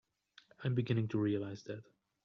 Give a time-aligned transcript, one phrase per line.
[0.63, 1.83] I'm beginning to realize that.